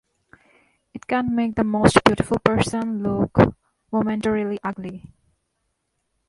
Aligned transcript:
It 0.95 1.05
can 1.05 1.35
make 1.35 1.53
the 1.53 1.63
most 1.63 2.03
beautiful 2.03 2.39
person 2.39 3.03
look 3.03 3.37
momentarily 3.91 4.57
ugly. 4.63 5.13